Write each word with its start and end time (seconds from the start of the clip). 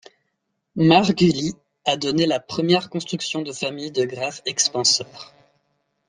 Margulis 0.75 1.53
a 1.85 1.95
donné 1.95 2.25
la 2.25 2.39
première 2.39 2.89
construction 2.89 3.43
de 3.43 3.51
familles 3.53 3.91
de 3.91 4.03
graphes 4.03 4.41
expanseurs. 4.47 5.31